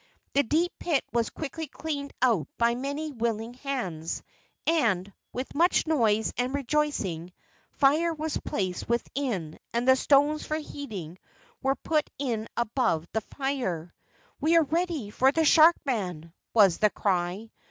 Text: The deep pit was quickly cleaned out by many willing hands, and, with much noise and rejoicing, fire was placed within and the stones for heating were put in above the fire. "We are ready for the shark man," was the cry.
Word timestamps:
The 0.33 0.41
deep 0.41 0.73
pit 0.79 1.03
was 1.13 1.29
quickly 1.29 1.67
cleaned 1.67 2.11
out 2.23 2.47
by 2.57 2.73
many 2.73 3.11
willing 3.11 3.53
hands, 3.53 4.23
and, 4.65 5.13
with 5.31 5.53
much 5.53 5.85
noise 5.85 6.33
and 6.39 6.55
rejoicing, 6.55 7.31
fire 7.73 8.11
was 8.11 8.35
placed 8.37 8.89
within 8.89 9.59
and 9.71 9.87
the 9.87 9.95
stones 9.95 10.43
for 10.43 10.57
heating 10.57 11.19
were 11.61 11.75
put 11.75 12.09
in 12.17 12.47
above 12.57 13.07
the 13.13 13.21
fire. 13.21 13.93
"We 14.39 14.57
are 14.57 14.63
ready 14.63 15.11
for 15.11 15.31
the 15.31 15.45
shark 15.45 15.75
man," 15.85 16.33
was 16.55 16.79
the 16.79 16.89
cry. 16.89 17.51